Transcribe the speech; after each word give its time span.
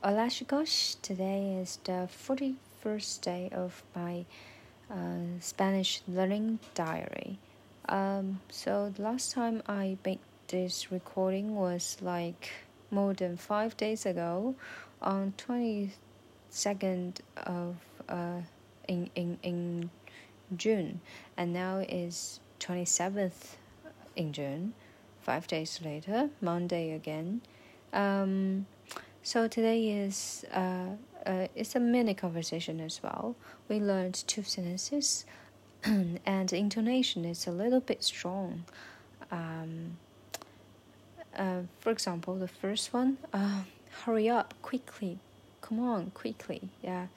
Hola 0.00 0.30
today 0.30 1.58
is 1.60 1.80
the 1.82 2.08
41st 2.08 3.20
day 3.20 3.50
of 3.50 3.82
my 3.96 4.24
uh, 4.88 5.40
Spanish 5.40 6.02
learning 6.06 6.60
diary. 6.72 7.40
Um, 7.88 8.40
so 8.48 8.92
the 8.94 9.02
last 9.02 9.32
time 9.32 9.60
I 9.66 9.98
made 10.04 10.20
this 10.46 10.92
recording 10.92 11.56
was 11.56 11.96
like 12.00 12.48
more 12.92 13.12
than 13.12 13.36
five 13.36 13.76
days 13.76 14.06
ago 14.06 14.54
on 15.02 15.34
22nd 15.36 17.18
of 17.38 17.74
uh, 18.08 18.42
in, 18.86 19.10
in, 19.16 19.36
in 19.42 19.90
June. 20.56 21.00
And 21.36 21.52
now 21.52 21.78
is 21.78 22.38
27th 22.60 23.56
in 24.14 24.32
June 24.32 24.74
five 25.22 25.48
days 25.48 25.80
later 25.84 26.30
Monday 26.40 26.92
again. 26.92 27.40
Um, 27.92 28.66
so 29.28 29.46
today 29.46 29.90
is 29.90 30.46
uh, 30.54 30.96
uh, 31.26 31.48
it's 31.54 31.76
a 31.76 31.80
mini 31.80 32.14
conversation 32.14 32.80
as 32.80 33.02
well. 33.02 33.36
We 33.68 33.78
learned 33.78 34.14
two 34.26 34.42
sentences, 34.42 35.26
and 35.84 36.48
the 36.48 36.56
intonation 36.56 37.26
is 37.26 37.46
a 37.46 37.50
little 37.50 37.80
bit 37.80 38.02
strong. 38.02 38.64
Um, 39.30 39.98
uh, 41.36 41.60
for 41.78 41.90
example, 41.90 42.36
the 42.36 42.48
first 42.48 42.94
one, 42.94 43.18
uh, 43.34 43.64
hurry 44.06 44.30
up, 44.30 44.54
quickly, 44.62 45.18
come 45.60 45.78
on, 45.78 46.10
quickly, 46.12 46.70
yeah, 46.82 47.08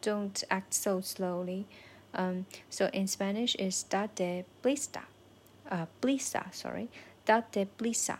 don't 0.00 0.42
act 0.50 0.72
so 0.72 1.02
slowly. 1.02 1.66
Um, 2.14 2.46
so 2.70 2.88
in 2.94 3.06
Spanish 3.08 3.54
is 3.56 3.82
date 3.82 4.46
prisa, 4.62 5.02
uh, 5.70 5.84
prisa, 6.00 6.54
sorry, 6.54 6.88
date 7.26 7.68
prisa, 7.76 8.16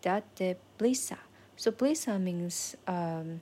date 0.00 0.56
prisa. 0.78 1.18
So 1.58 1.72
prisa 1.72 2.22
means 2.22 2.76
um, 2.86 3.40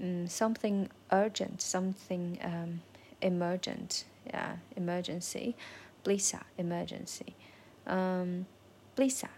mm, 0.00 0.28
something 0.28 0.88
urgent, 1.12 1.60
something 1.60 2.38
um, 2.42 2.80
emergent, 3.20 4.04
yeah, 4.26 4.56
emergency. 4.74 5.54
Prisa, 6.02 6.40
emergency. 6.56 7.34
Um, 7.86 8.46
prisa, 8.96 9.28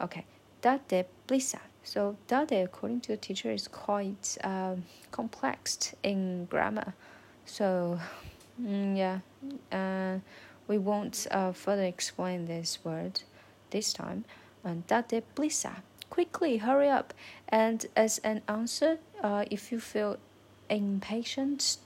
okay. 0.00 0.24
Date 0.62 1.06
prisa. 1.28 1.60
So 1.84 2.16
date, 2.26 2.62
according 2.62 3.02
to 3.02 3.12
the 3.12 3.18
teacher, 3.18 3.52
is 3.52 3.68
quite 3.68 4.36
um, 4.42 4.84
complex 5.12 5.94
in 6.02 6.46
grammar. 6.46 6.94
So 7.44 8.00
mm, 8.60 8.96
yeah, 8.96 9.20
uh, 9.70 10.18
we 10.66 10.78
won't 10.78 11.28
uh, 11.30 11.52
further 11.52 11.84
explain 11.84 12.46
this 12.46 12.80
word 12.82 13.20
this 13.70 13.92
time. 13.92 14.24
And 14.64 14.84
date 14.88 15.22
prisa 15.36 15.82
quickly 16.14 16.58
hurry 16.58 16.88
up. 16.88 17.12
And 17.48 17.86
as 17.96 18.18
an 18.18 18.42
answer 18.46 18.98
uh, 19.22 19.44
if 19.50 19.72
you 19.72 19.80
feel 19.80 20.16
impatient 20.70 21.78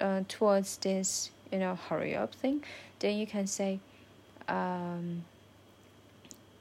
uh, 0.00 0.22
towards 0.28 0.76
this 0.78 1.30
you 1.52 1.58
know 1.58 1.74
hurry 1.88 2.14
up 2.14 2.34
thing 2.34 2.62
then 2.98 3.16
you 3.16 3.26
can 3.26 3.46
say 3.46 3.78
um, 4.48 5.24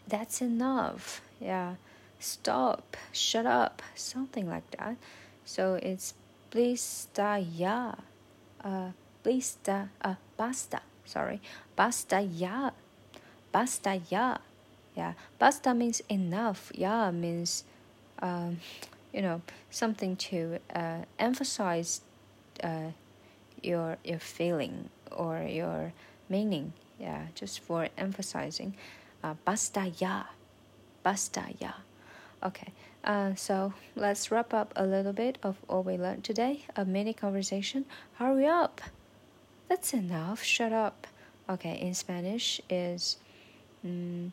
that's 0.07 0.41
enough. 0.41 1.21
Yeah. 1.39 1.75
Stop. 2.19 2.97
Shut 3.11 3.45
up. 3.45 3.81
Something 3.95 4.49
like 4.49 4.69
that. 4.77 4.97
So 5.45 5.75
it's 5.81 6.13
basta 6.49 7.37
ya. 7.41 7.93
Uh, 8.63 8.91
basta 9.23 9.89
uh, 10.01 10.15
basta. 10.37 10.81
Sorry. 11.05 11.41
Basta 11.75 12.21
ya. 12.21 12.71
Basta 13.51 14.01
ya 14.09 14.37
yeah, 14.95 15.13
basta 15.39 15.73
means 15.73 16.01
enough. 16.09 16.71
Yeah 16.73 17.11
means, 17.11 17.63
um, 18.19 18.59
you 19.13 19.21
know, 19.21 19.41
something 19.69 20.15
to 20.15 20.59
uh, 20.73 21.03
emphasize 21.19 22.01
uh, 22.63 22.91
your 23.61 23.97
your 24.03 24.19
feeling 24.19 24.89
or 25.11 25.43
your 25.43 25.93
meaning. 26.29 26.73
Yeah, 26.99 27.27
just 27.35 27.59
for 27.59 27.89
emphasizing. 27.97 28.75
Uh, 29.23 29.35
basta 29.43 29.91
ya, 29.99 30.23
basta 31.03 31.43
ya. 31.59 31.73
Okay, 32.43 32.71
uh, 33.03 33.35
so 33.35 33.73
let's 33.95 34.31
wrap 34.31 34.53
up 34.53 34.71
a 34.75 34.85
little 34.85 35.13
bit 35.13 35.37
of 35.43 35.57
all 35.67 35.83
we 35.83 35.97
learned 35.97 36.23
today. 36.23 36.63
A 36.75 36.85
mini 36.85 37.13
conversation. 37.13 37.85
Hurry 38.15 38.45
up. 38.45 38.81
That's 39.67 39.93
enough. 39.93 40.43
Shut 40.43 40.71
up. 40.71 41.07
Okay, 41.49 41.77
in 41.81 41.93
Spanish 41.93 42.61
is. 42.69 43.17
Mm, 43.85 44.31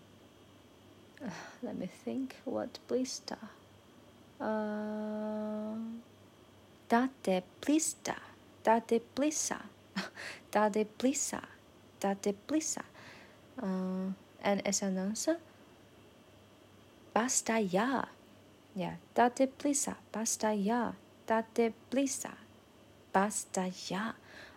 let 1.62 1.78
me 1.78 1.87
think 1.87 2.37
what 2.44 2.78
blista 2.88 3.38
uh, 4.41 5.75
date 6.88 7.44
blista 7.60 8.16
date 8.65 9.03
blissa 9.15 9.62
date 10.50 10.87
blissa 10.99 11.43
date 12.00 12.34
blissa 12.47 12.83
uh, 13.62 14.10
and 14.43 14.66
as 14.66 14.83
an 14.83 14.99
answer 14.99 15.38
basta 17.15 17.60
ya. 17.60 18.04
Yeah 18.75 18.97
date 19.15 19.53
blissa 19.59 19.97
basta 20.12 20.53
ya 20.54 20.93
date 21.27 21.72
blissa 21.91 22.34
basta 23.12 23.71
ya. 23.89 24.12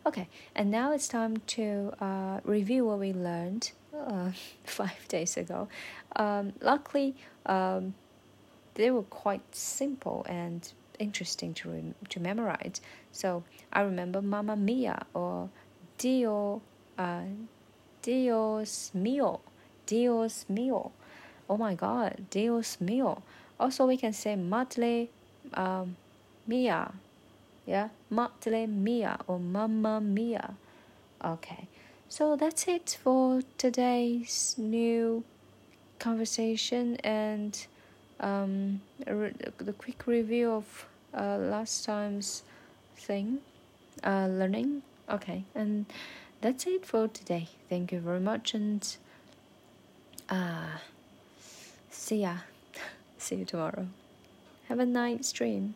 Okay 0.06 0.28
and 0.56 0.72
now 0.72 0.92
it's 0.94 1.08
time 1.08 1.38
to 1.48 1.94
uh, 2.00 2.40
review 2.44 2.86
what 2.86 3.00
we 3.00 3.14
learned 3.14 3.72
uh, 4.08 4.32
five 4.64 5.08
days 5.08 5.38
ago. 5.38 5.68
Um, 6.16 6.54
luckily, 6.62 7.16
um, 7.46 7.94
they 8.76 8.92
were 8.92 9.04
quite 9.04 9.56
simple 9.56 10.26
and 10.28 10.68
interesting 11.00 11.54
to 11.54 11.94
to 12.10 12.20
memorize. 12.20 12.82
So 13.12 13.44
I 13.72 13.82
remember 13.82 14.22
Mamma 14.22 14.56
Mia 14.56 15.06
or 15.14 15.50
Dio, 15.98 16.62
uh, 16.98 17.24
Dios 18.02 18.92
mío, 18.96 19.40
Dios 19.86 20.46
mío. 20.50 20.92
Oh 21.50 21.58
my 21.58 21.76
God, 21.76 22.26
Dios 22.30 22.78
mío. 22.82 23.22
Also, 23.60 23.86
we 23.86 23.98
can 23.98 24.14
say 24.14 24.36
Madre 24.36 25.10
um, 25.54 25.96
Mia, 26.48 26.92
yeah, 27.66 27.90
Madre 28.10 28.66
Mia 28.66 29.18
or 29.28 29.40
Mamma 29.40 30.02
Mia. 30.02 30.56
Okay, 31.24 31.68
so 32.10 32.36
that's 32.36 32.68
it 32.68 32.98
for 33.04 33.42
today's 33.58 34.56
new 34.58 35.24
conversation 36.00 36.96
and 36.98 37.66
um, 38.20 38.82
the 39.06 39.74
quick 39.78 40.08
review 40.08 40.52
of 40.52 40.86
uh, 41.14 41.38
last 41.38 41.86
time's 41.86 42.44
thing, 42.98 43.40
uh, 44.04 44.28
learning. 44.28 44.82
Okay, 45.10 45.44
and 45.54 45.86
that's 46.42 46.66
it 46.66 46.86
for 46.86 47.08
today. 47.08 47.48
Thank 47.70 47.92
you 47.92 48.00
very 48.00 48.20
much 48.20 48.54
and 48.54 48.98
uh, 50.30 50.78
see 51.90 52.22
ya. 52.22 52.38
see 53.18 53.36
you 53.38 53.46
tomorrow. 53.46 53.88
Have 54.68 54.80
a 54.80 54.86
nice 54.86 55.28
stream. 55.28 55.76